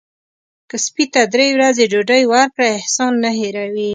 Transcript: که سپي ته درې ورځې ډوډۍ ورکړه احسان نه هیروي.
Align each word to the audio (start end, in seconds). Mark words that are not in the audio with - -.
که 0.69 0.75
سپي 0.85 1.05
ته 1.13 1.21
درې 1.33 1.47
ورځې 1.55 1.83
ډوډۍ 1.91 2.23
ورکړه 2.31 2.65
احسان 2.77 3.13
نه 3.23 3.29
هیروي. 3.39 3.89